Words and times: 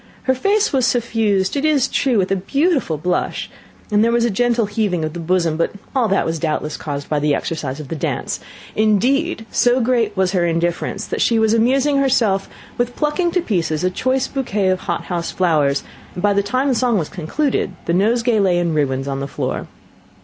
Her 0.23 0.33
face 0.33 0.73
was 0.73 0.87
suffused, 0.87 1.55
it 1.55 1.63
is 1.63 1.87
true, 1.87 2.17
with 2.17 2.31
a 2.31 2.35
beautiful 2.35 2.97
blush, 2.97 3.51
and 3.91 4.03
there 4.03 4.11
was 4.11 4.25
a 4.25 4.31
gentle 4.31 4.65
heaving 4.65 5.05
of 5.05 5.13
the 5.13 5.19
bosom, 5.19 5.57
but 5.57 5.73
all 5.95 6.07
that 6.07 6.25
was 6.25 6.39
doubtless 6.39 6.75
caused 6.75 7.07
by 7.07 7.19
the 7.19 7.35
exercise 7.35 7.79
of 7.79 7.89
the 7.89 7.95
dance; 7.95 8.39
indeed, 8.75 9.45
so 9.51 9.79
great 9.79 10.17
was 10.17 10.31
her 10.31 10.43
indifference, 10.43 11.05
that 11.05 11.21
she 11.21 11.37
was 11.37 11.53
amusing 11.53 11.97
herself 11.97 12.49
with 12.79 12.95
plucking 12.95 13.29
to 13.33 13.41
pieces 13.43 13.83
a 13.83 13.91
choice 13.91 14.27
bouquet 14.27 14.69
of 14.69 14.79
hothouse 14.79 15.29
flowers, 15.29 15.83
and 16.15 16.23
by 16.23 16.33
the 16.33 16.41
time 16.41 16.69
the 16.69 16.73
song 16.73 16.97
was 16.97 17.07
concluded, 17.07 17.73
the 17.85 17.93
nosegay 17.93 18.39
lay 18.39 18.57
in 18.57 18.73
ruins 18.73 19.07
on 19.07 19.19
the 19.19 19.27
floor. 19.27 19.67